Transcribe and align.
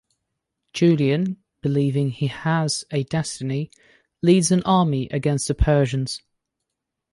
Julian, 0.73 1.37
believing 1.61 2.09
he 2.09 2.25
has 2.25 2.83
a 2.89 3.03
destiny, 3.03 3.69
leads 4.23 4.49
an 4.51 4.63
army 4.63 5.07
against 5.11 5.47
the 5.47 5.53
Persians. 5.53 6.23